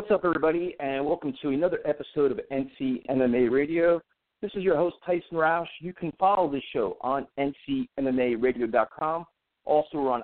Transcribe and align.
What's 0.00 0.12
up, 0.12 0.24
everybody, 0.24 0.74
and 0.80 1.04
welcome 1.04 1.34
to 1.42 1.50
another 1.50 1.80
episode 1.84 2.32
of 2.32 2.40
NC 2.50 3.04
MMA 3.10 3.50
Radio. 3.50 4.00
This 4.40 4.50
is 4.54 4.62
your 4.62 4.74
host, 4.74 4.96
Tyson 5.04 5.34
Roush. 5.34 5.66
You 5.78 5.92
can 5.92 6.10
follow 6.18 6.50
this 6.50 6.62
show 6.72 6.96
on 7.02 7.26
NCMMARadio.com. 7.38 9.26
Also, 9.66 9.98
we're 9.98 10.10
on 10.10 10.22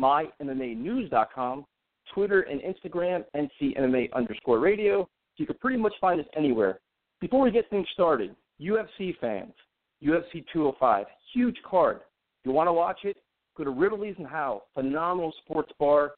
MyMMANews.com, 0.00 1.64
Twitter 2.12 2.40
and 2.40 2.60
Instagram, 2.60 3.24
NCMMA 3.36 4.12
underscore 4.14 4.58
radio. 4.58 5.08
You 5.36 5.46
can 5.46 5.58
pretty 5.58 5.78
much 5.78 5.94
find 6.00 6.18
us 6.18 6.26
anywhere. 6.36 6.80
Before 7.20 7.42
we 7.42 7.52
get 7.52 7.70
things 7.70 7.86
started, 7.92 8.34
UFC 8.60 9.16
fans, 9.20 9.54
UFC 10.02 10.44
205, 10.52 11.06
huge 11.32 11.58
card. 11.64 11.98
If 11.98 12.46
you 12.46 12.50
want 12.50 12.66
to 12.66 12.72
watch 12.72 12.98
it, 13.04 13.18
go 13.56 13.62
to 13.62 13.70
Rivoli's 13.70 14.16
and 14.18 14.26
Howell, 14.26 14.64
phenomenal 14.74 15.32
sports 15.44 15.70
bar 15.78 16.14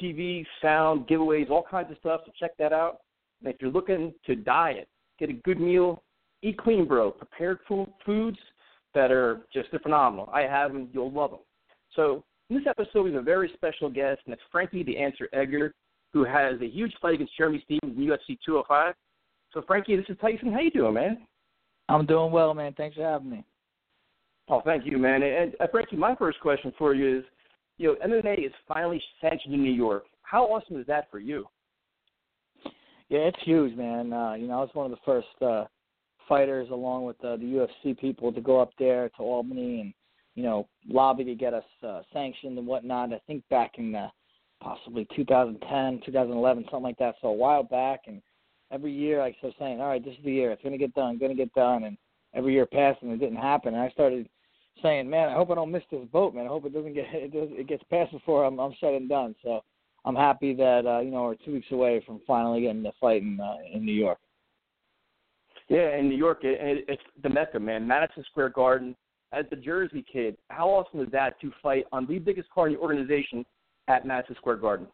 TV, 0.00 0.44
sound, 0.62 1.06
giveaways, 1.06 1.50
all 1.50 1.64
kinds 1.68 1.90
of 1.90 1.98
stuff. 1.98 2.22
So 2.26 2.32
check 2.38 2.56
that 2.58 2.72
out. 2.72 2.98
And 3.40 3.52
if 3.52 3.60
you're 3.60 3.70
looking 3.70 4.12
to 4.26 4.36
diet, 4.36 4.88
get 5.18 5.30
a 5.30 5.34
good 5.34 5.60
meal, 5.60 6.02
eat 6.42 6.58
clean, 6.58 6.86
bro. 6.86 7.10
Prepared 7.10 7.58
food, 7.66 7.88
foods 8.04 8.38
that 8.94 9.10
are 9.10 9.46
just 9.52 9.68
phenomenal. 9.82 10.28
I 10.32 10.42
have 10.42 10.72
them. 10.72 10.88
You'll 10.92 11.12
love 11.12 11.30
them. 11.30 11.40
So 11.94 12.24
in 12.50 12.56
this 12.56 12.66
episode, 12.66 13.02
we 13.02 13.12
have 13.12 13.22
a 13.22 13.24
very 13.24 13.50
special 13.54 13.90
guest, 13.90 14.20
and 14.24 14.32
it's 14.32 14.42
Frankie 14.50 14.82
the 14.82 14.96
Answer 14.96 15.28
Edgar, 15.32 15.74
who 16.12 16.24
has 16.24 16.60
a 16.60 16.66
huge 16.66 16.92
fight 17.00 17.14
against 17.14 17.36
Jeremy 17.36 17.62
Stephens 17.64 17.96
in 17.96 18.06
UFC 18.06 18.38
205. 18.44 18.94
So 19.52 19.62
Frankie, 19.66 19.96
this 19.96 20.06
is 20.08 20.16
Tyson. 20.20 20.52
How 20.52 20.60
you 20.60 20.70
doing, 20.70 20.94
man? 20.94 21.26
I'm 21.88 22.06
doing 22.06 22.32
well, 22.32 22.54
man. 22.54 22.74
Thanks 22.76 22.96
for 22.96 23.02
having 23.02 23.30
me. 23.30 23.44
Oh, 24.48 24.62
thank 24.64 24.86
you, 24.86 24.98
man. 24.98 25.22
And 25.22 25.54
uh, 25.60 25.66
Frankie, 25.70 25.96
my 25.96 26.14
first 26.14 26.40
question 26.40 26.72
for 26.78 26.94
you 26.94 27.18
is 27.18 27.24
you 27.78 27.88
know, 27.88 28.06
MMA 28.06 28.44
is 28.44 28.52
finally 28.66 29.02
sanctioned 29.20 29.54
in 29.54 29.62
New 29.62 29.72
York. 29.72 30.04
How 30.22 30.44
awesome 30.44 30.78
is 30.78 30.86
that 30.88 31.10
for 31.10 31.18
you? 31.18 31.46
Yeah, 33.08 33.20
it's 33.20 33.38
huge, 33.44 33.74
man. 33.76 34.12
Uh, 34.12 34.34
you 34.34 34.46
know, 34.46 34.58
I 34.58 34.60
was 34.60 34.70
one 34.74 34.84
of 34.84 34.92
the 34.92 34.98
first 35.06 35.28
uh, 35.40 35.64
fighters, 36.28 36.68
along 36.70 37.04
with 37.04 37.16
uh, 37.24 37.36
the 37.36 37.68
UFC 37.84 37.98
people, 37.98 38.32
to 38.32 38.40
go 38.40 38.60
up 38.60 38.72
there 38.78 39.08
to 39.10 39.22
Albany 39.22 39.80
and 39.80 39.94
you 40.34 40.42
know 40.42 40.68
lobby 40.88 41.24
to 41.24 41.34
get 41.34 41.54
us 41.54 41.64
uh, 41.86 42.02
sanctioned 42.12 42.58
and 42.58 42.66
whatnot. 42.66 43.12
I 43.12 43.20
think 43.26 43.42
back 43.48 43.72
in 43.78 43.94
uh, 43.94 44.08
possibly 44.60 45.06
2010, 45.16 46.02
2011, 46.04 46.64
something 46.64 46.82
like 46.82 46.98
that. 46.98 47.14
So 47.22 47.28
a 47.28 47.32
while 47.32 47.62
back, 47.62 48.02
and 48.06 48.20
every 48.70 48.92
year 48.92 49.22
I 49.22 49.32
kept 49.32 49.58
saying, 49.58 49.80
"All 49.80 49.88
right, 49.88 50.04
this 50.04 50.14
is 50.18 50.24
the 50.24 50.32
year. 50.32 50.50
It's 50.50 50.62
going 50.62 50.72
to 50.72 50.78
get 50.78 50.94
done. 50.94 51.16
Going 51.16 51.34
to 51.34 51.42
get 51.42 51.54
done." 51.54 51.84
And 51.84 51.96
every 52.34 52.52
year 52.52 52.66
passed, 52.66 53.02
and 53.02 53.12
it 53.12 53.18
didn't 53.18 53.36
happen. 53.36 53.74
And 53.74 53.82
I 53.82 53.88
started 53.90 54.28
saying, 54.82 55.08
"Man, 55.08 55.28
I 55.28 55.34
hope 55.34 55.50
I 55.50 55.54
don't 55.54 55.70
miss 55.70 55.82
this 55.90 56.06
boat, 56.12 56.34
man. 56.34 56.46
I 56.46 56.48
hope 56.48 56.66
it 56.66 56.72
doesn't 56.74 56.94
get 56.94 57.06
it, 57.12 57.32
does, 57.32 57.48
it 57.52 57.68
gets 57.68 57.82
past 57.90 58.12
before 58.12 58.44
I'm 58.44 58.58
I'm 58.58 58.74
said 58.80 58.94
and 58.94 59.08
done." 59.08 59.34
So 59.42 59.62
I'm 60.04 60.16
happy 60.16 60.54
that 60.54 60.86
uh, 60.86 61.00
you 61.00 61.10
know 61.10 61.24
we're 61.24 61.34
two 61.36 61.52
weeks 61.52 61.70
away 61.70 62.02
from 62.06 62.20
finally 62.26 62.62
getting 62.62 62.82
the 62.82 62.92
fight 63.00 63.22
in 63.22 63.38
uh, 63.40 63.56
in 63.72 63.84
New 63.84 63.92
York. 63.92 64.18
Yeah, 65.68 65.96
in 65.96 66.08
New 66.08 66.16
York, 66.16 66.44
it, 66.44 66.58
it, 66.60 66.84
it's 66.88 67.02
the 67.22 67.28
mecca, 67.28 67.60
man. 67.60 67.86
Madison 67.86 68.24
Square 68.30 68.50
Garden. 68.50 68.96
As 69.30 69.44
the 69.50 69.56
Jersey 69.56 70.02
kid, 70.10 70.38
how 70.48 70.70
awesome 70.70 71.00
is 71.02 71.10
that 71.12 71.38
to 71.42 71.52
fight 71.62 71.84
on 71.92 72.06
the 72.06 72.18
biggest 72.18 72.48
card 72.48 72.72
in 72.72 72.78
the 72.78 72.82
organization 72.82 73.44
at 73.86 74.06
Madison 74.06 74.34
Square 74.36 74.56
Garden? 74.56 74.86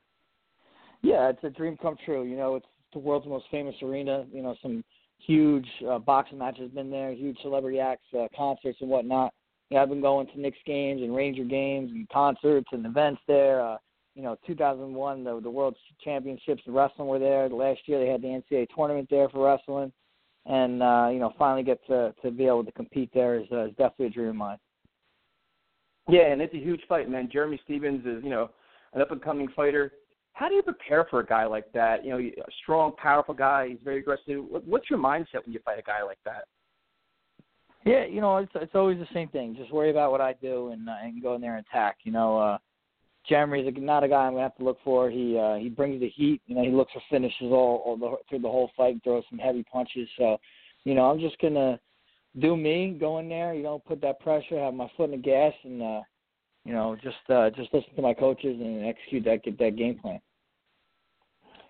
Yeah, 1.03 1.28
it's 1.28 1.44
a 1.44 1.50
dream 1.50 1.77
come 1.81 1.97
true. 2.05 2.25
You 2.25 2.37
know, 2.37 2.56
it's 2.56 2.67
the 2.93 2.99
world's 2.99 3.28
most 3.28 3.44
famous 3.53 3.77
arena. 3.81 4.25
You 4.33 4.43
know, 4.43 4.56
some 4.61 4.83
huge 5.19 5.67
uh, 5.89 5.99
boxing 6.00 6.39
matches 6.39 6.71
been 6.73 6.91
there, 6.91 7.12
huge 7.12 7.39
celebrity 7.43 7.78
acts, 7.78 8.06
uh, 8.19 8.27
concerts 8.37 8.78
and 8.81 8.91
whatnot. 8.91 9.33
Know, 9.75 9.83
I've 9.83 9.89
been 9.89 10.01
going 10.01 10.29
to 10.29 10.41
Knicks 10.41 10.59
games 10.67 11.03
and 11.03 11.15
Ranger 11.15 11.43
games 11.43 11.91
and 11.91 12.09
concerts 12.09 12.69
and 12.71 12.87
events 12.87 13.21
there. 13.27 13.61
Uh, 13.61 13.77
you 14.15 14.23
know, 14.23 14.37
2001, 14.47 15.25
the 15.25 15.41
the 15.43 15.51
World 15.51 15.75
Championships 16.03 16.62
in 16.67 16.73
wrestling 16.73 17.09
were 17.09 17.19
there. 17.19 17.49
Last 17.49 17.81
year 17.87 17.99
they 17.99 18.09
had 18.09 18.23
the 18.23 18.29
NCAA 18.29 18.69
tournament 18.75 19.09
there 19.11 19.29
for 19.29 19.45
wrestling, 19.45 19.93
and 20.47 20.81
uh, 20.81 21.09
you 21.12 21.19
know, 21.19 21.33
finally 21.37 21.65
get 21.65 21.85
to 21.89 22.15
to 22.23 22.31
be 22.31 22.47
able 22.47 22.65
to 22.65 22.71
compete 22.71 23.11
there 23.12 23.41
is, 23.41 23.47
uh, 23.51 23.65
is 23.65 23.71
definitely 23.71 24.07
a 24.07 24.11
dream 24.11 24.29
of 24.29 24.37
mine. 24.37 24.59
Yeah, 26.09 26.31
and 26.31 26.41
it's 26.41 26.55
a 26.55 26.59
huge 26.59 26.83
fight, 26.89 27.11
man. 27.11 27.29
Jeremy 27.33 27.61
Stephens 27.65 28.06
is 28.06 28.23
you 28.23 28.31
know 28.31 28.51
an 28.93 29.03
up 29.03 29.11
and 29.11 29.23
coming 29.23 29.49
fighter. 29.56 29.93
How 30.35 30.49
do 30.49 30.55
you 30.55 30.62
prepare 30.62 31.06
for 31.11 31.19
a 31.19 31.27
guy 31.27 31.47
like 31.47 31.73
that? 31.73 32.05
You 32.05 32.11
know, 32.11 32.19
a 32.19 32.33
strong, 32.62 32.93
powerful 32.97 33.35
guy. 33.35 33.71
He's 33.71 33.79
very 33.83 33.99
aggressive. 33.99 34.45
What's 34.67 34.89
your 34.89 35.01
mindset 35.01 35.45
when 35.45 35.53
you 35.53 35.61
fight 35.65 35.81
a 35.81 35.83
guy 35.83 36.05
like 36.05 36.19
that? 36.25 36.45
Yeah, 37.84 38.06
you 38.06 38.21
know, 38.21 38.39
it's 38.39 38.53
it's 38.55 38.75
always 38.75 38.99
the 38.99 39.09
same 39.12 39.28
thing. 39.28 39.55
Just 39.56 39.72
worry 39.72 39.91
about 39.91 40.11
what 40.11 40.21
I 40.21 40.33
do 40.34 40.69
and 40.69 40.89
uh, 40.89 40.97
and 41.03 41.22
go 41.22 41.34
in 41.34 41.41
there 41.41 41.56
and 41.56 41.67
attack. 41.67 41.99
You 42.05 42.12
know, 42.12 42.39
uh 42.39 42.59
Jeremy's 43.28 43.67
a, 43.67 43.81
not 43.81 44.05
a 44.05 44.09
guy 44.09 44.27
I'm 44.27 44.33
gonna 44.33 44.43
have 44.43 44.56
to 44.56 44.65
look 44.65 44.78
for. 44.83 45.11
He 45.11 45.39
uh 45.39 45.56
he 45.56 45.69
brings 45.69 46.00
the 46.00 46.09
heat. 46.09 46.41
You 46.47 46.56
know, 46.56 46.62
he 46.62 46.71
looks 46.71 46.93
for 46.93 47.03
finishes 47.11 47.53
all, 47.53 47.83
all 47.84 47.97
the, 47.97 48.17
through 48.28 48.41
the 48.41 48.49
whole 48.49 48.71
fight, 48.77 48.94
and 48.94 49.03
throws 49.03 49.25
some 49.28 49.39
heavy 49.39 49.65
punches. 49.71 50.09
So, 50.17 50.39
you 50.84 50.94
know, 50.94 51.11
I'm 51.11 51.21
just 51.21 51.39
gonna 51.41 51.78
do 52.39 52.56
me, 52.56 52.97
go 52.99 53.19
in 53.19 53.28
there. 53.28 53.53
You 53.55 53.62
know, 53.62 53.83
put 53.87 54.00
that 54.00 54.21
pressure, 54.21 54.59
have 54.59 54.75
my 54.75 54.91
foot 54.97 55.11
in 55.11 55.11
the 55.12 55.17
gas, 55.19 55.53
and 55.65 55.83
uh, 55.83 56.00
you 56.65 56.73
know, 56.73 56.97
just 57.03 57.17
uh 57.28 57.50
just 57.50 57.73
listen 57.75 57.94
to 57.97 58.03
my 58.03 58.15
coaches 58.15 58.59
and 58.61 58.87
execute 58.87 59.25
that 59.25 59.44
get 59.44 59.59
that 59.59 59.77
game 59.77 59.99
plan. 59.99 60.21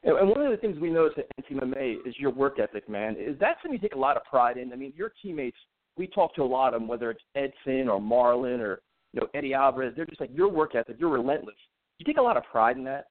And 0.04 0.28
one 0.28 0.42
of 0.42 0.50
the 0.50 0.58
things 0.58 0.78
we 0.78 0.90
notice 0.90 1.18
at 1.18 1.44
NCMMA 1.50 2.06
is 2.06 2.14
your 2.18 2.30
work 2.30 2.58
ethic, 2.58 2.88
man. 2.90 3.16
Is 3.18 3.38
that 3.40 3.56
something 3.62 3.72
you 3.72 3.78
take 3.78 3.96
a 3.96 3.98
lot 3.98 4.18
of 4.18 4.24
pride 4.24 4.58
in? 4.58 4.70
I 4.70 4.76
mean, 4.76 4.92
your 4.94 5.10
teammates 5.22 5.56
we 5.96 6.06
talk 6.06 6.34
to 6.34 6.42
a 6.42 6.44
lot 6.44 6.74
of 6.74 6.80
them, 6.80 6.88
whether 6.88 7.10
it's 7.10 7.22
Edson 7.34 7.88
or 7.88 8.00
Marlon 8.00 8.60
or 8.60 8.80
you 9.12 9.20
know 9.20 9.28
Eddie 9.34 9.54
Alvarez. 9.54 9.94
They're 9.96 10.06
just 10.06 10.20
like 10.20 10.30
your 10.34 10.48
work 10.48 10.74
ethic. 10.74 10.96
You're 10.98 11.10
relentless. 11.10 11.56
You 11.98 12.04
take 12.04 12.18
a 12.18 12.22
lot 12.22 12.36
of 12.36 12.44
pride 12.44 12.76
in 12.76 12.84
that. 12.84 13.06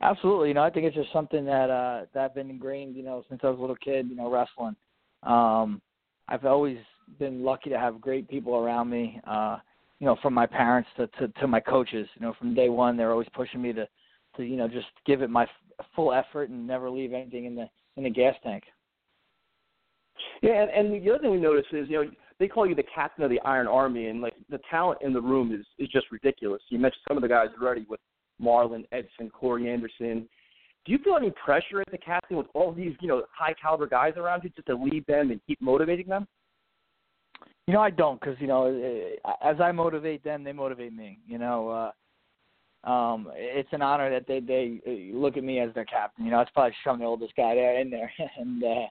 Absolutely. 0.00 0.48
You 0.48 0.54
know, 0.54 0.62
I 0.62 0.70
think 0.70 0.86
it's 0.86 0.96
just 0.96 1.12
something 1.12 1.44
that 1.44 1.70
uh 1.70 2.06
that 2.14 2.24
I've 2.24 2.34
been 2.34 2.50
ingrained. 2.50 2.96
You 2.96 3.02
know, 3.02 3.24
since 3.28 3.40
I 3.44 3.48
was 3.48 3.58
a 3.58 3.60
little 3.60 3.76
kid. 3.76 4.08
You 4.08 4.16
know, 4.16 4.30
wrestling. 4.30 4.76
Um, 5.22 5.80
I've 6.28 6.44
always 6.44 6.78
been 7.18 7.44
lucky 7.44 7.70
to 7.70 7.78
have 7.78 8.00
great 8.00 8.28
people 8.28 8.56
around 8.56 8.90
me. 8.90 9.20
Uh, 9.26 9.58
you 9.98 10.06
know, 10.06 10.16
from 10.20 10.34
my 10.34 10.46
parents 10.46 10.88
to, 10.96 11.06
to 11.18 11.28
to 11.40 11.46
my 11.46 11.60
coaches. 11.60 12.08
You 12.14 12.22
know, 12.26 12.34
from 12.38 12.54
day 12.54 12.68
one, 12.68 12.96
they're 12.96 13.12
always 13.12 13.28
pushing 13.34 13.62
me 13.62 13.72
to 13.72 13.86
to 14.36 14.42
you 14.42 14.56
know 14.56 14.68
just 14.68 14.86
give 15.06 15.22
it 15.22 15.30
my 15.30 15.46
full 15.94 16.12
effort 16.12 16.50
and 16.50 16.66
never 16.66 16.90
leave 16.90 17.12
anything 17.12 17.44
in 17.44 17.54
the 17.54 17.68
in 17.96 18.04
the 18.04 18.10
gas 18.10 18.34
tank. 18.42 18.64
Yeah, 20.42 20.62
and, 20.62 20.70
and 20.70 21.04
the 21.04 21.10
other 21.10 21.20
thing 21.20 21.30
we 21.30 21.38
notice 21.38 21.66
is, 21.72 21.88
you 21.88 22.04
know, 22.04 22.10
they 22.38 22.48
call 22.48 22.66
you 22.66 22.74
the 22.74 22.84
captain 22.94 23.22
of 23.24 23.30
the 23.30 23.40
Iron 23.40 23.68
Army, 23.68 24.08
and 24.08 24.20
like 24.20 24.34
the 24.50 24.58
talent 24.70 25.00
in 25.02 25.12
the 25.12 25.20
room 25.20 25.54
is 25.54 25.64
is 25.78 25.88
just 25.88 26.10
ridiculous. 26.10 26.60
You 26.68 26.78
mentioned 26.78 27.02
some 27.06 27.16
of 27.16 27.22
the 27.22 27.28
guys 27.28 27.48
already 27.60 27.86
with 27.88 28.00
Marlon 28.42 28.84
Edson, 28.92 29.30
Corey 29.30 29.70
Anderson. 29.70 30.28
Do 30.84 30.90
you 30.90 30.98
feel 30.98 31.16
any 31.16 31.30
pressure 31.30 31.80
as 31.80 31.86
the 31.92 31.98
captain 31.98 32.36
with 32.36 32.48
all 32.54 32.72
these, 32.72 32.94
you 33.00 33.06
know, 33.06 33.22
high 33.32 33.54
caliber 33.60 33.86
guys 33.86 34.14
around 34.16 34.42
you, 34.42 34.50
just 34.50 34.66
to 34.66 34.74
lead 34.74 35.06
them 35.06 35.30
and 35.30 35.40
keep 35.46 35.60
motivating 35.60 36.08
them? 36.08 36.26
You 37.68 37.74
know, 37.74 37.80
I 37.80 37.90
don't, 37.90 38.18
because 38.18 38.36
you 38.40 38.48
know, 38.48 38.66
as 39.40 39.60
I 39.60 39.70
motivate 39.70 40.24
them, 40.24 40.42
they 40.42 40.52
motivate 40.52 40.92
me. 40.92 41.20
You 41.28 41.38
know, 41.38 41.92
uh, 42.84 42.90
um, 42.90 43.28
it's 43.34 43.68
an 43.72 43.82
honor 43.82 44.10
that 44.10 44.26
they 44.26 44.40
they 44.40 45.12
look 45.14 45.36
at 45.36 45.44
me 45.44 45.60
as 45.60 45.72
their 45.74 45.84
captain. 45.84 46.24
You 46.24 46.32
know, 46.32 46.40
it's 46.40 46.50
probably 46.50 46.74
showing 46.82 46.98
the 46.98 47.04
oldest 47.04 47.36
guy 47.36 47.54
there 47.54 47.80
in 47.80 47.88
there, 47.88 48.12
and 48.36 48.64
uh, 48.64 48.86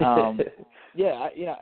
um, 0.00 0.40
yeah, 0.94 1.28
you 1.34 1.46
know, 1.46 1.56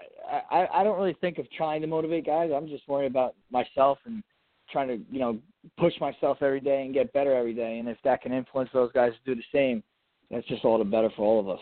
I 0.51 0.67
I 0.73 0.85
don't 0.85 0.99
really 0.99 1.17
think 1.21 1.39
of 1.39 1.51
trying 1.53 1.81
to 1.83 1.87
motivate 1.87 2.27
guys. 2.27 2.51
I'm 2.55 2.69
just 2.69 2.89
worried 2.89 3.11
about 3.11 3.35
myself 3.51 3.99
and 4.05 4.23
trying 4.71 4.89
to 4.89 4.99
you 5.11 5.19
know 5.19 5.39
push 5.79 5.95
myself 6.01 6.39
every 6.41 6.61
day 6.61 6.83
and 6.83 6.95
get 6.95 7.13
better 7.13 7.35
every 7.35 7.55
day. 7.55 7.79
And 7.79 7.89
if 7.89 7.99
that 8.05 8.23
can 8.23 8.33
influence 8.33 8.71
those 8.73 8.93
guys 8.93 9.13
to 9.13 9.35
do 9.35 9.41
the 9.41 9.45
same, 9.53 9.83
that's 10.31 10.47
just 10.47 10.65
all 10.65 10.79
the 10.79 10.85
better 10.85 11.11
for 11.17 11.23
all 11.23 11.41
of 11.41 11.49
us. 11.49 11.61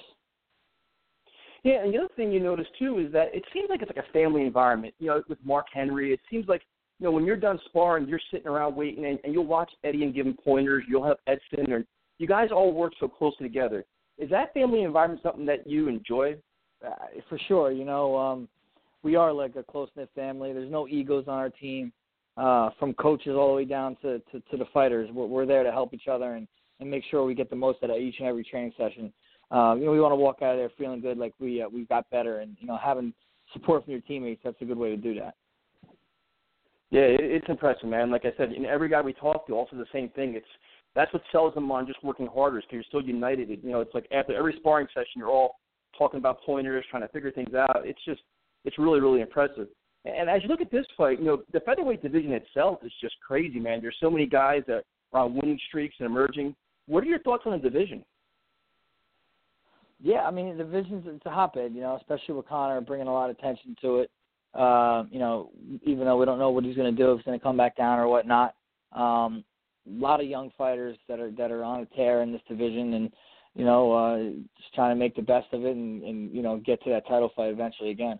Yeah, 1.62 1.83
and 1.85 1.93
the 1.93 1.99
other 1.99 2.15
thing 2.17 2.33
you 2.33 2.41
notice 2.41 2.67
too 2.79 2.99
is 2.99 3.13
that 3.13 3.35
it 3.35 3.45
seems 3.53 3.69
like 3.69 3.83
it's 3.83 3.93
like 3.95 4.05
a 4.05 4.13
family 4.13 4.43
environment. 4.43 4.95
You 4.99 5.09
know, 5.09 5.23
with 5.29 5.39
Mark 5.45 5.67
Henry, 5.73 6.13
it 6.13 6.21
seems 6.31 6.49
like 6.49 6.63
you 6.99 7.05
know 7.05 7.11
when 7.11 7.25
you're 7.25 7.37
done 7.37 7.59
sparring, 7.67 8.09
you're 8.09 8.21
sitting 8.31 8.47
around 8.47 8.77
waiting, 8.77 9.05
and, 9.06 9.19
and 9.25 9.33
you'll 9.33 9.47
watch 9.47 9.71
Eddie 9.85 10.05
and 10.05 10.15
give 10.15 10.27
him 10.27 10.37
pointers. 10.43 10.85
You'll 10.89 11.05
have 11.05 11.19
Edson 11.27 11.73
or 11.73 11.85
you 12.19 12.27
guys 12.27 12.51
all 12.53 12.73
work 12.73 12.93
so 13.01 13.09
closely 13.09 13.47
together. 13.47 13.85
Is 14.19 14.29
that 14.31 14.53
family 14.53 14.83
environment 14.83 15.23
something 15.23 15.47
that 15.47 15.67
you 15.67 15.89
enjoy? 15.89 16.37
Uh, 16.85 16.94
for 17.29 17.38
sure, 17.47 17.71
you 17.73 17.85
know, 17.85 18.17
um, 18.17 18.49
we 19.03 19.15
are 19.17 19.32
like 19.32 19.56
a 19.56 19.62
close 19.62 19.88
knit 19.97 20.09
family. 20.15 20.53
There's 20.53 20.71
no 20.71 20.88
egos 20.88 21.25
on 21.29 21.35
our 21.35 21.50
team, 21.50 21.93
uh, 22.37 22.71
from 22.79 22.94
coaches 22.94 23.35
all 23.37 23.49
the 23.49 23.55
way 23.55 23.65
down 23.65 23.97
to 24.03 24.19
to, 24.19 24.41
to 24.50 24.56
the 24.56 24.65
fighters. 24.73 25.11
We're, 25.12 25.27
we're 25.27 25.47
there 25.47 25.62
to 25.62 25.73
help 25.73 25.93
each 25.93 26.09
other 26.09 26.35
and 26.35 26.49
and 26.81 26.91
make 26.91 27.05
sure 27.11 27.25
we 27.25 27.35
get 27.35 27.50
the 27.50 27.56
most 27.56 27.82
out 27.82 27.91
of 27.91 27.97
each 27.99 28.17
and 28.19 28.29
every 28.29 28.44
training 28.44 28.73
session. 28.79 29.12
Uh, 29.50 29.75
you 29.77 29.85
know, 29.85 29.91
we 29.91 30.00
want 30.00 30.12
to 30.12 30.17
walk 30.17 30.37
out 30.43 30.53
of 30.53 30.59
there 30.59 30.71
feeling 30.79 31.00
good, 31.00 31.19
like 31.19 31.35
we 31.38 31.61
uh, 31.62 31.69
we 31.69 31.85
got 31.85 32.09
better, 32.11 32.38
and 32.38 32.56
you 32.61 32.67
know, 32.67 32.79
having 32.82 33.12
support 33.53 33.85
from 33.85 33.93
your 33.93 34.00
teammates. 34.03 34.41
That's 34.43 34.61
a 34.62 34.65
good 34.65 34.79
way 34.79 34.91
to 34.91 34.97
do 34.97 35.15
that. 35.17 35.35
Yeah, 36.91 37.03
it's 37.03 37.47
impressive, 37.49 37.88
man. 37.88 38.11
Like 38.11 38.25
I 38.25 38.32
said, 38.37 38.50
and 38.50 38.67
every 38.67 38.88
guy 38.88 39.00
we 39.00 39.12
talk 39.12 39.47
to 39.47 39.55
also 39.55 39.77
the 39.77 39.87
same 39.93 40.09
thing. 40.09 40.35
It's 40.35 40.47
that's 40.94 41.12
what 41.12 41.23
sells 41.31 41.55
them 41.55 41.71
on 41.71 41.87
just 41.87 42.03
working 42.03 42.27
harder, 42.27 42.56
because 42.56 42.73
you're 42.73 42.82
still 42.85 43.03
united. 43.03 43.49
You 43.49 43.71
know, 43.71 43.81
it's 43.81 43.94
like 43.94 44.09
after 44.11 44.35
every 44.35 44.55
sparring 44.59 44.88
session, 44.94 45.19
you're 45.19 45.29
all 45.29 45.60
talking 46.00 46.19
about 46.19 46.41
pointers, 46.43 46.85
trying 46.91 47.02
to 47.02 47.08
figure 47.08 47.31
things 47.31 47.55
out. 47.55 47.82
It's 47.85 48.02
just, 48.06 48.23
it's 48.64 48.79
really, 48.79 49.00
really 49.00 49.20
impressive. 49.20 49.69
And 50.06 50.31
as 50.31 50.43
you 50.43 50.49
look 50.49 50.62
at 50.62 50.70
this 50.70 50.87
fight, 50.97 51.19
you 51.19 51.26
know, 51.26 51.43
the 51.52 51.61
featherweight 51.61 52.02
division 52.02 52.32
itself 52.32 52.79
is 52.82 52.93
just 53.02 53.14
crazy, 53.20 53.61
man. 53.61 53.82
There's 53.82 53.97
so 54.00 54.11
many 54.11 54.25
guys 54.25 54.62
that 54.67 54.85
are 55.12 55.25
on 55.25 55.35
winning 55.35 55.61
streaks 55.69 55.97
and 55.99 56.06
emerging. 56.06 56.56
What 56.87 57.05
are 57.05 57.06
your 57.06 57.19
thoughts 57.19 57.43
on 57.44 57.52
the 57.52 57.58
division? 57.58 58.02
Yeah, 60.02 60.20
I 60.20 60.31
mean, 60.31 60.56
the 60.56 60.64
division's 60.64 61.05
it's 61.06 61.26
a 61.26 61.31
hotbed, 61.31 61.75
you 61.75 61.82
know, 61.82 61.97
especially 61.97 62.35
with 62.35 62.49
Conor 62.49 62.81
bringing 62.81 63.08
a 63.08 63.12
lot 63.12 63.29
of 63.29 63.37
attention 63.37 63.76
to 63.82 63.99
it. 63.99 64.11
Uh, 64.55 65.05
you 65.11 65.19
know, 65.19 65.50
even 65.85 66.06
though 66.06 66.17
we 66.17 66.25
don't 66.25 66.38
know 66.38 66.50
what 66.50 66.64
he's 66.64 66.76
going 66.76 66.96
to 66.96 67.03
do, 67.03 67.12
if 67.12 67.19
he's 67.19 67.26
going 67.26 67.38
to 67.38 67.43
come 67.43 67.58
back 67.58 67.76
down 67.76 67.99
or 67.99 68.08
whatnot. 68.08 68.55
Um, 68.93 69.44
a 69.87 70.00
lot 70.00 70.20
of 70.20 70.26
young 70.26 70.50
fighters 70.56 70.96
that 71.08 71.20
are 71.20 71.31
that 71.32 71.50
are 71.50 71.62
on 71.62 71.81
a 71.81 71.87
tear 71.96 72.23
in 72.23 72.32
this 72.32 72.41
division, 72.49 72.94
and 72.94 73.12
you 73.55 73.64
know, 73.64 73.93
uh, 73.93 74.19
just 74.56 74.75
trying 74.75 74.94
to 74.94 74.99
make 74.99 75.17
the 75.17 75.23
best 75.23 75.52
of 75.52 75.64
it 75.64 75.76
and, 75.76 76.02
and 76.02 76.35
you 76.35 76.43
know 76.43 76.58
get 76.58 76.82
to 76.85 76.91
that 76.91 77.06
title 77.06 77.31
fight 77.35 77.50
eventually 77.50 77.91
again. 77.91 78.19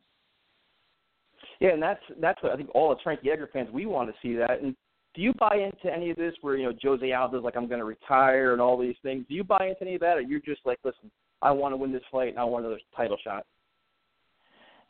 Yeah, 1.61 1.71
and 1.71 1.83
that's 1.83 2.01
that's 2.21 2.43
what 2.43 2.53
I 2.53 2.57
think 2.57 2.71
all 2.75 2.91
the 2.91 2.97
Frankie 3.03 3.31
Edgar 3.31 3.49
fans 3.53 3.69
we 3.73 3.87
want 3.87 4.09
to 4.11 4.15
see 4.23 4.35
that. 4.37 4.63
And 4.63 4.75
do 5.15 5.23
you 5.23 5.33
buy 5.35 5.57
into 5.57 5.95
any 5.95 6.11
of 6.11 6.17
this 6.17 6.35
where 6.41 6.57
you 6.57 6.65
know 6.65 6.73
Jose 6.83 7.13
Aldo's 7.13 7.45
like 7.45 7.57
I'm 7.57 7.69
going 7.69 7.81
to 7.81 7.85
retire 7.85 8.53
and 8.53 8.61
all 8.61 8.79
these 8.79 8.97
things? 9.03 9.25
Do 9.29 9.35
you 9.35 9.45
buy 9.45 9.69
into 9.69 9.83
any 9.83 9.95
of 9.95 10.01
that, 10.01 10.17
or 10.17 10.21
you're 10.21 10.41
just 10.41 10.63
like, 10.65 10.79
listen, 10.85 11.11
I 11.43 11.51
want 11.51 11.73
to 11.73 11.77
win 11.77 11.93
this 11.93 12.03
fight 12.11 12.31
and 12.31 12.39
I 12.39 12.45
want 12.45 12.65
another 12.65 12.81
title 12.97 13.19
shot? 13.23 13.47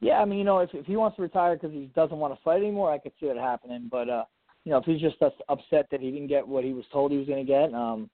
Yeah, 0.00 0.20
I 0.20 0.24
mean, 0.24 0.38
you 0.38 0.44
know, 0.44 0.60
if 0.60 0.70
if 0.72 0.86
he 0.86 0.96
wants 0.96 1.16
to 1.16 1.22
retire 1.22 1.56
because 1.56 1.72
he 1.72 1.90
doesn't 1.94 2.16
want 2.16 2.34
to 2.34 2.42
fight 2.42 2.62
anymore, 2.62 2.92
I 2.92 2.98
could 2.98 3.12
see 3.20 3.26
it 3.26 3.36
happening. 3.36 3.88
But 3.90 4.08
uh, 4.08 4.24
you 4.64 4.72
know, 4.72 4.78
if 4.78 4.84
he's 4.84 5.00
just 5.00 5.16
upset 5.48 5.86
that 5.90 6.00
he 6.00 6.10
didn't 6.10 6.28
get 6.28 6.46
what 6.46 6.64
he 6.64 6.72
was 6.72 6.84
told 6.92 7.12
he 7.12 7.18
was 7.18 7.26
going 7.26 7.44
to 7.44 7.50
get, 7.50 7.74
um, 7.74 8.08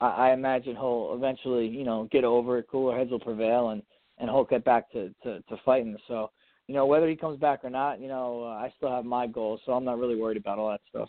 I, 0.00 0.06
I 0.06 0.32
imagine 0.32 0.76
he'll 0.76 1.12
eventually, 1.14 1.66
you 1.66 1.84
know, 1.84 2.08
get 2.10 2.24
over 2.24 2.58
it. 2.58 2.66
Cooler 2.70 2.96
heads 2.96 3.10
will 3.10 3.20
prevail, 3.20 3.70
and 3.70 3.82
and 4.18 4.28
he'll 4.30 4.44
get 4.44 4.64
back 4.64 4.90
to 4.92 5.14
to, 5.22 5.40
to 5.40 5.56
fighting. 5.64 5.96
So, 6.06 6.30
you 6.66 6.74
know, 6.74 6.86
whether 6.86 7.08
he 7.08 7.16
comes 7.16 7.38
back 7.38 7.60
or 7.64 7.70
not, 7.70 8.00
you 8.00 8.08
know, 8.08 8.44
uh, 8.44 8.56
I 8.56 8.72
still 8.76 8.90
have 8.90 9.04
my 9.04 9.26
goals, 9.26 9.60
so 9.64 9.72
I'm 9.72 9.84
not 9.84 9.98
really 9.98 10.16
worried 10.16 10.36
about 10.36 10.58
all 10.58 10.70
that 10.70 10.80
stuff. 10.88 11.08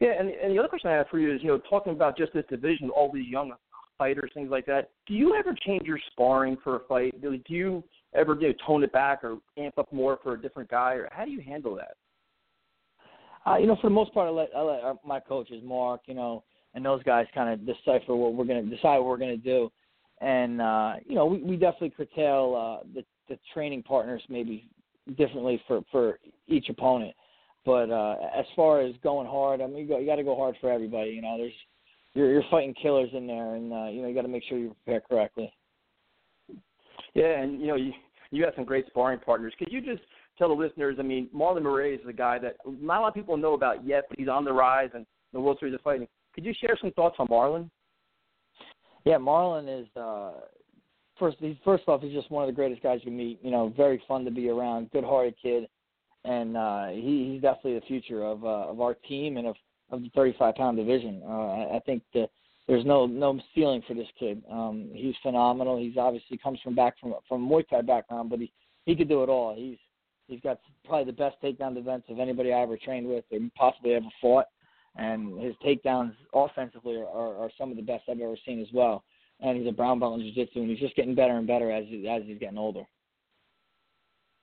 Yeah, 0.00 0.12
and 0.18 0.28
and 0.28 0.52
the 0.52 0.58
other 0.58 0.68
question 0.68 0.90
I 0.90 0.94
have 0.94 1.08
for 1.08 1.18
you 1.18 1.34
is, 1.34 1.40
you 1.42 1.48
know, 1.48 1.60
talking 1.70 1.92
about 1.92 2.16
just 2.16 2.32
this 2.32 2.44
division, 2.48 2.90
all 2.90 3.10
these 3.12 3.28
young 3.28 3.52
fighters, 3.96 4.30
things 4.34 4.50
like 4.50 4.66
that. 4.66 4.90
Do 5.06 5.14
you 5.14 5.34
ever 5.34 5.54
change 5.64 5.86
your 5.86 6.00
sparring 6.10 6.56
for 6.64 6.76
a 6.76 6.80
fight? 6.88 7.20
Do 7.22 7.38
you 7.48 7.84
ever 8.14 8.34
you 8.34 8.48
know, 8.48 8.54
tone 8.66 8.82
it 8.82 8.92
back 8.92 9.22
or 9.22 9.38
amp 9.56 9.78
up 9.78 9.92
more 9.92 10.18
for 10.22 10.34
a 10.34 10.40
different 10.40 10.70
guy, 10.70 10.94
or 10.94 11.08
how 11.12 11.24
do 11.24 11.30
you 11.30 11.40
handle 11.40 11.76
that? 11.76 11.94
Uh, 13.46 13.58
you 13.58 13.66
know, 13.66 13.76
for 13.76 13.88
the 13.88 13.94
most 13.94 14.12
part, 14.12 14.26
I 14.26 14.30
let 14.30 14.48
I 14.56 14.62
let 14.62 14.80
our, 14.82 14.98
my 15.06 15.20
coaches, 15.20 15.62
Mark, 15.64 16.02
you 16.06 16.14
know, 16.14 16.42
and 16.74 16.84
those 16.84 17.02
guys 17.02 17.26
kind 17.34 17.52
of 17.52 17.66
decipher 17.66 18.14
what 18.14 18.34
we're 18.34 18.44
going 18.44 18.64
to 18.64 18.76
decide 18.76 18.98
what 18.98 19.06
we're 19.06 19.16
going 19.16 19.30
to 19.30 19.36
do, 19.36 19.70
and 20.20 20.60
uh, 20.60 20.94
you 21.06 21.14
know, 21.14 21.26
we, 21.26 21.42
we 21.42 21.56
definitely 21.56 21.90
curtail 21.90 22.82
uh, 22.82 22.86
the 22.94 23.04
the 23.28 23.38
training 23.52 23.82
partners 23.82 24.22
maybe 24.28 24.68
differently 25.16 25.60
for 25.66 25.82
for 25.90 26.18
each 26.48 26.68
opponent. 26.68 27.14
But 27.64 27.90
uh, 27.90 28.16
as 28.36 28.44
far 28.54 28.82
as 28.82 28.94
going 29.02 29.26
hard, 29.26 29.62
I 29.62 29.66
mean, 29.66 29.78
you, 29.78 29.88
go, 29.88 29.98
you 29.98 30.06
got 30.06 30.16
to 30.16 30.24
go 30.24 30.36
hard 30.36 30.54
for 30.60 30.70
everybody. 30.70 31.10
You 31.10 31.22
know, 31.22 31.36
there's 31.38 31.52
you're, 32.12 32.30
you're 32.30 32.44
fighting 32.50 32.74
killers 32.80 33.10
in 33.12 33.26
there, 33.26 33.54
and 33.54 33.72
uh, 33.72 33.86
you 33.86 34.02
know 34.02 34.08
you 34.08 34.14
got 34.14 34.22
to 34.22 34.28
make 34.28 34.44
sure 34.48 34.58
you 34.58 34.74
prepare 34.84 35.00
correctly. 35.00 35.52
Yeah, 37.14 37.40
and 37.40 37.60
you 37.60 37.66
know 37.66 37.76
you 37.76 37.92
you 38.30 38.44
have 38.44 38.54
some 38.56 38.64
great 38.64 38.86
sparring 38.86 39.20
partners. 39.20 39.54
Could 39.58 39.72
you 39.72 39.80
just 39.80 40.02
tell 40.38 40.48
the 40.48 40.54
listeners? 40.54 40.96
I 40.98 41.02
mean, 41.02 41.28
Marlon 41.34 41.62
Moraes 41.62 42.00
is 42.00 42.08
a 42.08 42.12
guy 42.12 42.38
that 42.40 42.56
not 42.66 42.98
a 42.98 43.02
lot 43.02 43.08
of 43.08 43.14
people 43.14 43.36
know 43.36 43.54
about 43.54 43.86
yet, 43.86 44.04
but 44.08 44.18
he's 44.18 44.28
on 44.28 44.44
the 44.44 44.52
rise 44.52 44.90
and 44.94 45.06
the 45.32 45.40
World 45.40 45.58
Series 45.58 45.74
of 45.74 45.80
Fighting. 45.80 46.08
Could 46.34 46.44
you 46.44 46.54
share 46.60 46.76
some 46.80 46.90
thoughts 46.92 47.16
on 47.18 47.28
Marlon? 47.28 47.70
Yeah, 49.04 49.18
Marlon 49.18 49.82
is 49.82 49.86
uh, 49.96 50.32
first. 51.18 51.36
He's 51.40 51.56
first 51.64 51.84
off, 51.86 52.02
he's 52.02 52.12
just 52.12 52.30
one 52.30 52.42
of 52.42 52.48
the 52.48 52.54
greatest 52.54 52.82
guys 52.82 53.00
you 53.04 53.12
meet. 53.12 53.38
You 53.42 53.50
know, 53.50 53.72
very 53.76 54.02
fun 54.08 54.24
to 54.24 54.30
be 54.30 54.48
around, 54.48 54.90
good-hearted 54.90 55.34
kid, 55.40 55.68
and 56.24 56.56
uh, 56.56 56.88
he, 56.88 57.32
he's 57.32 57.42
definitely 57.42 57.74
the 57.74 57.86
future 57.86 58.24
of 58.24 58.44
uh, 58.44 58.70
of 58.70 58.80
our 58.80 58.94
team 58.94 59.36
and 59.36 59.46
of 59.46 59.56
of 59.90 60.02
the 60.02 60.10
35 60.14 60.54
pound 60.54 60.76
division. 60.76 61.22
Uh, 61.24 61.28
I, 61.28 61.76
I 61.76 61.80
think 61.84 62.02
that 62.14 62.30
there's 62.66 62.84
no 62.84 63.06
no 63.06 63.38
ceiling 63.54 63.82
for 63.86 63.94
this 63.94 64.08
kid. 64.18 64.42
Um, 64.50 64.90
he's 64.92 65.14
phenomenal. 65.22 65.78
He's 65.78 65.96
obviously 65.96 66.38
comes 66.38 66.58
from 66.62 66.74
back 66.74 66.98
from 66.98 67.14
from 67.28 67.48
Muay 67.48 67.68
Thai 67.68 67.82
background, 67.82 68.30
but 68.30 68.38
he 68.38 68.50
he 68.86 68.96
could 68.96 69.08
do 69.08 69.22
it 69.22 69.28
all. 69.28 69.54
He's 69.54 69.78
he's 70.28 70.40
got 70.40 70.60
probably 70.86 71.04
the 71.04 71.16
best 71.16 71.36
takedown 71.42 71.74
defense 71.74 72.04
of 72.08 72.18
anybody 72.18 72.52
I 72.52 72.62
ever 72.62 72.76
trained 72.76 73.06
with 73.06 73.24
or 73.30 73.38
possibly 73.56 73.94
ever 73.94 74.06
fought. 74.20 74.46
And 74.96 75.40
his 75.40 75.54
takedowns 75.64 76.14
offensively 76.32 76.96
are, 76.96 77.06
are, 77.06 77.36
are 77.36 77.50
some 77.58 77.70
of 77.70 77.76
the 77.76 77.82
best 77.82 78.04
I've 78.08 78.20
ever 78.20 78.36
seen 78.46 78.60
as 78.60 78.68
well. 78.72 79.04
And 79.40 79.58
he's 79.58 79.68
a 79.68 79.72
brown 79.72 79.98
belt 79.98 80.20
in 80.20 80.26
jiu-jitsu, 80.26 80.60
and 80.60 80.70
he's 80.70 80.78
just 80.78 80.94
getting 80.94 81.14
better 81.14 81.36
and 81.36 81.46
better 81.46 81.72
as 81.72 81.84
as 82.08 82.22
he's 82.24 82.38
getting 82.38 82.58
older. 82.58 82.84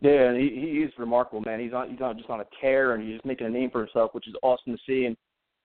Yeah, 0.01 0.30
and 0.30 0.38
he, 0.38 0.50
he 0.50 0.77
is 0.80 0.92
remarkable, 0.98 1.42
man. 1.42 1.59
He's 1.59 1.74
on 1.74 1.89
he's 1.89 2.01
on 2.01 2.18
just 2.18 2.30
on 2.30 2.42
a 2.42 2.45
tear, 2.59 2.94
and 2.94 3.03
he's 3.03 3.13
just 3.13 3.25
making 3.25 3.48
a 3.48 3.50
name 3.50 3.69
for 3.71 3.80
himself, 3.80 4.13
which 4.13 4.27
is 4.27 4.36
awesome 4.44 4.74
to 4.74 4.80
see. 4.86 5.06
And 5.06 5.15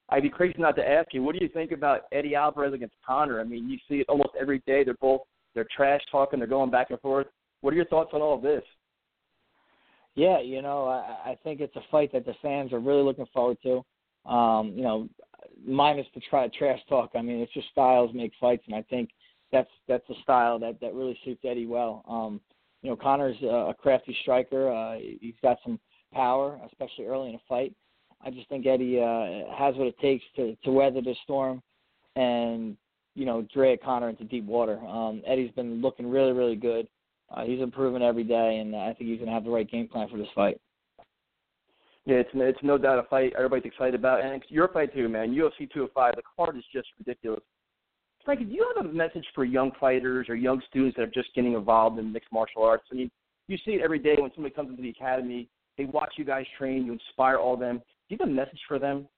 I'd 0.09 0.23
be 0.23 0.31
crazy 0.31 0.55
not 0.59 0.77
to 0.77 0.89
ask 0.89 1.13
you, 1.13 1.23
what 1.23 1.35
do 1.35 1.45
you 1.45 1.49
think 1.49 1.73
about 1.73 2.03
Eddie 2.13 2.37
Alvarez 2.37 2.73
against 2.73 2.95
Conor? 3.05 3.41
I 3.41 3.45
mean, 3.45 3.69
you 3.69 3.79
see 3.89 3.97
it 3.97 4.09
almost 4.09 4.31
every 4.39 4.63
day. 4.67 4.85
They're 4.85 4.95
both 5.01 5.23
they're 5.57 5.67
trash 5.75 6.03
talking, 6.13 6.39
they're 6.39 6.47
going 6.47 6.71
back 6.71 6.91
and 6.91 7.01
forth. 7.01 7.27
What 7.63 7.73
are 7.73 7.77
your 7.77 7.87
thoughts 7.87 8.11
on 8.13 8.21
all 8.21 8.35
of 8.35 8.43
this? 8.43 8.63
Yeah, 10.15 10.41
you 10.41 10.63
know, 10.63 10.87
I, 10.87 11.31
I 11.31 11.39
think 11.43 11.61
it's 11.61 11.75
a 11.77 11.81
fight 11.91 12.13
that 12.13 12.27
the 12.27 12.35
fans 12.43 12.73
are 12.73 12.79
really 12.79 13.03
looking 13.03 13.27
forward 13.33 13.57
to. 13.65 13.83
Um, 14.27 14.73
you 14.75 14.83
know, 14.83 15.09
minus 15.65 16.07
the 16.15 16.21
try 16.21 16.49
trash 16.49 16.81
talk. 16.89 17.11
I 17.15 17.23
mean, 17.23 17.41
it's 17.41 17.53
just 17.53 17.69
styles 17.71 18.11
make 18.15 18.33
fights, 18.41 18.65
and 18.67 18.75
I 18.75 18.83
think 18.83 19.11
that's 19.53 19.71
that's 19.89 20.09
a 20.11 20.21
style 20.23 20.59
that 20.61 20.81
that 20.81 20.95
really 20.95 21.19
suits 21.25 21.43
Eddie 21.45 21.67
well. 21.67 22.05
Um, 22.09 22.41
you 22.83 22.91
know, 22.91 22.97
Conor's 22.97 23.37
a, 23.43 23.71
a 23.71 23.75
crafty 23.75 24.17
striker. 24.23 24.71
Uh, 24.71 24.99
he's 25.21 25.35
got 25.43 25.59
some 25.65 25.79
power, 26.13 26.61
especially 26.67 27.07
early 27.07 27.31
in 27.31 27.35
a 27.35 27.41
fight. 27.49 27.75
I 28.25 28.31
just 28.31 28.49
think 28.49 28.67
Eddie 28.67 29.01
uh, 29.01 29.55
has 29.55 29.75
what 29.77 29.87
it 29.87 29.99
takes 29.99 30.25
to 30.37 30.57
to 30.65 30.71
weather 30.71 31.01
the 31.01 31.15
storm 31.25 31.63
and 32.17 32.77
you 33.15 33.25
know 33.25 33.47
drag 33.53 33.83
Conor 33.83 34.09
into 34.09 34.25
deep 34.25 34.45
water. 34.45 34.79
Um, 34.81 35.23
Eddie's 35.27 35.53
been 35.53 35.81
looking 35.81 36.09
really 36.09 36.33
really 36.33 36.57
good. 36.57 36.89
Uh, 37.35 37.45
he's 37.45 37.61
improving 37.61 38.03
every 38.03 38.25
day, 38.25 38.59
and 38.59 38.75
I 38.75 38.95
think 38.95 39.11
he's 39.11 39.19
going 39.19 39.29
to 39.29 39.35
have 39.35 39.45
the 39.45 39.51
right 39.51 39.69
game 39.69 39.89
plan 39.89 40.09
for 40.09 40.17
this 40.17 40.29
fight. 40.35 40.61
Yeah, 42.07 42.17
it's 42.17 42.31
it's 42.35 42.59
no 42.63 42.79
doubt 42.79 43.01
a 43.01 43.03
fight 43.09 43.33
everybody's 43.37 43.67
excited 43.67 43.97
about, 43.97 44.25
and 44.25 44.33
it's 44.35 44.51
your 44.51 44.69
fight 44.69 44.95
too, 44.95 45.09
man. 45.09 45.35
UFC 45.35 45.71
205, 45.73 46.15
the 46.15 46.23
card 46.37 46.57
is 46.57 46.63
just 46.73 46.87
ridiculous. 46.99 47.43
Frankie, 48.25 48.45
do 48.45 48.53
you 48.53 48.73
have 48.75 48.87
a 48.87 48.89
message 48.89 49.27
for 49.35 49.45
young 49.45 49.73
fighters 49.79 50.29
or 50.29 50.37
young 50.37 50.63
students 50.69 50.97
that 50.97 51.03
are 51.03 51.07
just 51.07 51.35
getting 51.35 51.55
involved 51.55 51.99
in 51.99 52.13
mixed 52.13 52.33
martial 52.33 52.63
arts? 52.63 52.85
I 52.93 52.95
mean, 52.95 53.11
you 53.49 53.59
see 53.65 53.73
it 53.73 53.83
every 53.83 53.99
day 53.99 54.17
when 54.19 54.31
somebody 54.35 54.55
comes 54.55 54.71
into 54.71 54.83
the 54.83 54.91
academy. 54.91 55.49
They 55.77 55.85
watch 55.85 56.15
you 56.17 56.25
guys 56.25 56.47
train. 56.57 56.87
You 56.87 56.93
inspire 56.93 57.37
all 57.37 57.55
of 57.55 57.61
them. 57.61 57.79
Do 57.79 57.83
you 58.15 58.19
have 58.21 58.29
a 58.29 58.33
message 58.33 58.61
for 58.69 58.79
them? 58.79 59.09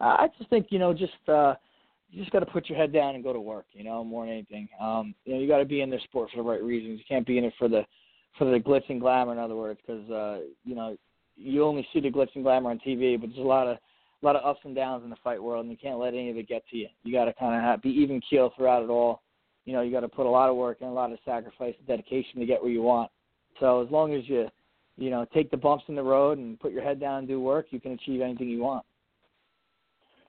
I 0.00 0.28
just 0.36 0.50
think 0.50 0.66
you 0.70 0.78
know, 0.78 0.92
just 0.92 1.12
uh, 1.28 1.54
you 2.10 2.20
just 2.20 2.32
got 2.32 2.40
to 2.40 2.46
put 2.46 2.68
your 2.68 2.76
head 2.76 2.92
down 2.92 3.14
and 3.14 3.24
go 3.24 3.32
to 3.32 3.40
work. 3.40 3.66
You 3.72 3.84
know, 3.84 4.04
more 4.04 4.26
than 4.26 4.34
anything. 4.34 4.68
Um, 4.80 5.14
you 5.24 5.34
know, 5.34 5.40
you 5.40 5.48
got 5.48 5.58
to 5.58 5.64
be 5.64 5.80
in 5.80 5.90
this 5.90 6.02
sport 6.04 6.30
for 6.30 6.42
the 6.42 6.48
right 6.48 6.62
reasons. 6.62 6.98
You 6.98 7.04
can't 7.08 7.26
be 7.26 7.38
in 7.38 7.44
it 7.44 7.54
for 7.58 7.68
the 7.68 7.84
for 8.36 8.50
the 8.50 8.58
glitz 8.58 8.88
and 8.88 9.00
glamour. 9.00 9.32
In 9.32 9.38
other 9.38 9.56
words, 9.56 9.80
because 9.86 10.10
uh, 10.10 10.40
you 10.64 10.74
know 10.74 10.96
you 11.42 11.64
only 11.64 11.86
see 11.92 12.00
the 12.00 12.10
glitz 12.10 12.34
and 12.34 12.44
glamour 12.44 12.70
on 12.70 12.78
TV, 12.78 13.20
but 13.20 13.28
there's 13.28 13.44
a 13.44 13.48
lot 13.48 13.66
of 13.66 13.78
a 14.22 14.26
lot 14.26 14.36
of 14.36 14.44
ups 14.44 14.60
and 14.64 14.74
downs 14.74 15.02
in 15.02 15.10
the 15.10 15.16
fight 15.24 15.42
world, 15.42 15.64
and 15.64 15.70
you 15.72 15.76
can't 15.76 15.98
let 15.98 16.14
any 16.14 16.30
of 16.30 16.36
it 16.36 16.48
get 16.48 16.62
to 16.68 16.76
you. 16.76 16.86
You 17.02 17.12
got 17.12 17.24
to 17.24 17.32
kind 17.34 17.66
of 17.66 17.82
be 17.82 17.90
even 17.90 18.20
keel 18.28 18.52
throughout 18.56 18.84
it 18.84 18.88
all. 18.88 19.22
You 19.64 19.72
know, 19.72 19.82
you 19.82 19.90
got 19.90 20.00
to 20.00 20.08
put 20.08 20.26
a 20.26 20.30
lot 20.30 20.48
of 20.48 20.56
work 20.56 20.78
and 20.80 20.90
a 20.90 20.92
lot 20.92 21.12
of 21.12 21.18
sacrifice 21.24 21.74
and 21.76 21.86
dedication 21.86 22.38
to 22.38 22.46
get 22.46 22.62
where 22.62 22.70
you 22.70 22.82
want. 22.82 23.10
So 23.58 23.82
as 23.84 23.90
long 23.90 24.14
as 24.14 24.28
you, 24.28 24.48
you 24.96 25.10
know, 25.10 25.26
take 25.34 25.50
the 25.50 25.56
bumps 25.56 25.84
in 25.88 25.96
the 25.96 26.02
road 26.02 26.38
and 26.38 26.58
put 26.58 26.72
your 26.72 26.82
head 26.82 27.00
down 27.00 27.20
and 27.20 27.28
do 27.28 27.40
work, 27.40 27.66
you 27.70 27.80
can 27.80 27.92
achieve 27.92 28.20
anything 28.20 28.48
you 28.48 28.62
want. 28.62 28.84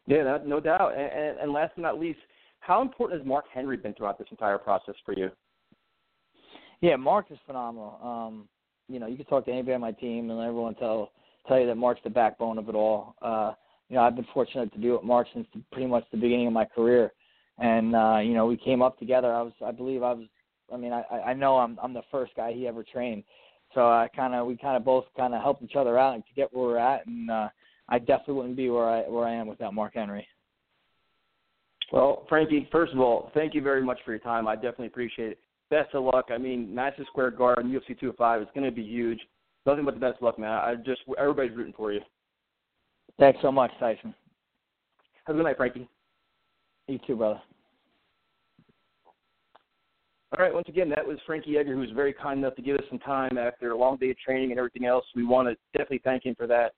Yeah, 0.07 0.23
that, 0.23 0.47
no 0.47 0.59
doubt. 0.59 0.93
And, 0.97 1.11
and, 1.11 1.39
and 1.39 1.53
last 1.53 1.73
but 1.75 1.83
not 1.83 1.99
least, 1.99 2.19
how 2.59 2.81
important 2.81 3.19
has 3.19 3.27
Mark 3.27 3.45
Henry 3.53 3.77
been 3.77 3.93
throughout 3.93 4.17
this 4.17 4.27
entire 4.31 4.57
process 4.57 4.95
for 5.05 5.13
you? 5.13 5.29
Yeah, 6.81 6.95
Mark 6.95 7.27
is 7.29 7.37
phenomenal. 7.45 7.99
Um, 8.03 8.47
you 8.87 8.99
know, 8.99 9.07
you 9.07 9.15
can 9.15 9.25
talk 9.25 9.45
to 9.45 9.51
anybody 9.51 9.73
on 9.73 9.81
my 9.81 9.91
team, 9.91 10.29
and 10.29 10.39
everyone 10.39 10.75
tell 10.75 11.11
tell 11.47 11.59
you 11.59 11.67
that 11.67 11.75
Mark's 11.75 12.01
the 12.03 12.09
backbone 12.09 12.57
of 12.57 12.69
it 12.69 12.75
all. 12.75 13.15
Uh, 13.21 13.53
you 13.89 13.95
know 13.95 14.01
I've 14.03 14.15
been 14.15 14.27
fortunate 14.33 14.71
to 14.73 14.79
be 14.79 14.89
with 14.89 15.03
Mark 15.03 15.27
since 15.33 15.47
the, 15.53 15.61
pretty 15.71 15.87
much 15.87 16.03
the 16.11 16.17
beginning 16.17 16.47
of 16.47 16.53
my 16.53 16.65
career, 16.65 17.11
and 17.59 17.95
uh, 17.95 18.19
you 18.23 18.33
know 18.33 18.45
we 18.45 18.57
came 18.57 18.81
up 18.81 18.97
together. 18.97 19.33
I 19.33 19.41
was 19.41 19.53
I 19.65 19.71
believe 19.71 20.03
I 20.03 20.13
was 20.13 20.25
I 20.73 20.77
mean 20.77 20.93
I 20.93 21.03
I 21.11 21.33
know 21.33 21.57
I'm 21.57 21.77
I'm 21.81 21.93
the 21.93 22.01
first 22.11 22.33
guy 22.35 22.53
he 22.53 22.67
ever 22.67 22.83
trained, 22.83 23.23
so 23.73 23.81
I 23.81 24.09
kind 24.15 24.33
of 24.33 24.47
we 24.47 24.57
kind 24.57 24.77
of 24.77 24.85
both 24.85 25.05
kind 25.15 25.33
of 25.33 25.41
helped 25.41 25.63
each 25.63 25.75
other 25.75 25.99
out 25.99 26.15
to 26.15 26.33
get 26.35 26.53
where 26.53 26.67
we're 26.67 26.77
at, 26.77 27.05
and 27.05 27.29
uh, 27.29 27.49
I 27.89 27.99
definitely 27.99 28.35
wouldn't 28.35 28.57
be 28.57 28.69
where 28.69 28.89
I 28.89 29.01
where 29.01 29.25
I 29.25 29.33
am 29.33 29.47
without 29.47 29.73
Mark 29.73 29.93
Henry. 29.95 30.27
Well, 31.91 32.25
Frankie, 32.27 32.67
first 32.71 32.93
of 32.93 32.99
all, 32.99 33.29
thank 33.35 33.53
you 33.53 33.61
very 33.61 33.83
much 33.83 33.99
for 34.03 34.11
your 34.11 34.19
time. 34.19 34.47
I 34.47 34.55
definitely 34.55 34.87
appreciate 34.87 35.33
it. 35.33 35.39
Best 35.69 35.93
of 35.93 36.03
luck. 36.03 36.25
I 36.29 36.37
mean, 36.37 36.73
Madison 36.73 37.05
Square 37.07 37.31
Garden, 37.31 37.71
UFC 37.71 37.99
205 37.99 38.41
is 38.41 38.47
going 38.53 38.65
to 38.65 38.71
be 38.71 38.83
huge. 38.83 39.19
Nothing 39.65 39.85
but 39.85 39.93
the 39.93 39.99
best 39.99 40.17
of 40.17 40.23
luck, 40.23 40.37
man. 40.37 40.51
I 40.51 40.75
just 40.75 41.01
everybody's 41.17 41.55
rooting 41.55 41.73
for 41.75 41.91
you. 41.91 42.01
Thanks 43.19 43.39
so 43.41 43.51
much, 43.51 43.71
Tyson. 43.79 44.13
Have 45.25 45.35
a 45.35 45.39
good 45.39 45.45
night, 45.45 45.57
Frankie. 45.57 45.87
You 46.87 46.99
too, 47.07 47.15
brother. 47.15 47.41
All 50.37 50.43
right, 50.43 50.53
once 50.53 50.67
again, 50.67 50.89
that 50.89 51.05
was 51.05 51.19
Frankie 51.27 51.57
Edgar, 51.57 51.75
who 51.75 51.81
was 51.81 51.91
very 51.91 52.11
kind 52.11 52.39
enough 52.39 52.55
to 52.55 52.63
give 52.63 52.75
us 52.75 52.83
some 52.89 52.97
time 52.99 53.37
after 53.37 53.71
a 53.71 53.77
long 53.77 53.97
day 53.97 54.09
of 54.09 54.17
training 54.17 54.49
and 54.49 54.57
everything 54.57 54.85
else. 54.85 55.05
We 55.15 55.23
want 55.23 55.47
to 55.47 55.55
definitely 55.77 56.01
thank 56.03 56.25
him 56.25 56.33
for 56.35 56.47
that. 56.47 56.73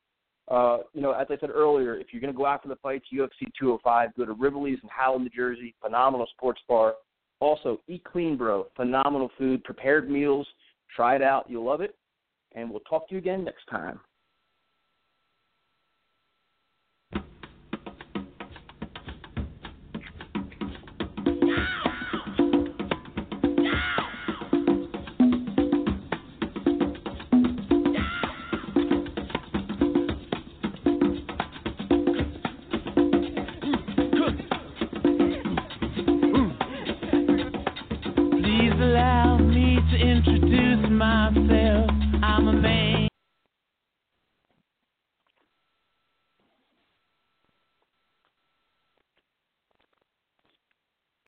Uh, 0.52 0.80
you 0.94 1.02
know, 1.02 1.12
as 1.12 1.28
I 1.30 1.38
said 1.40 1.50
earlier, 1.50 1.96
if 1.96 2.08
you're 2.12 2.22
going 2.22 2.34
to 2.34 2.38
go 2.38 2.46
after 2.46 2.68
the 2.68 2.76
fights, 2.76 3.06
UFC 3.14 3.48
205, 3.58 4.10
go 4.18 4.26
to 4.26 4.34
Rivoli's 4.34 4.80
in 4.84 4.90
Howell, 4.90 5.20
New 5.20 5.30
Jersey. 5.30 5.74
Phenomenal 5.82 6.28
sports 6.36 6.62
bar. 6.68 6.96
Also, 7.40 7.82
Eat 7.88 8.04
Clean 8.04 8.38
Bro. 8.38 8.68
Phenomenal 8.76 9.30
food, 9.38 9.64
prepared 9.64 10.10
meals. 10.10 10.48
Try 10.96 11.16
it 11.16 11.22
out. 11.22 11.50
You'll 11.50 11.66
love 11.66 11.82
it. 11.82 11.96
And 12.54 12.70
we'll 12.70 12.80
talk 12.82 13.10
to 13.10 13.16
you 13.16 13.20
again 13.20 13.44
next 13.44 13.66
time. 13.70 14.00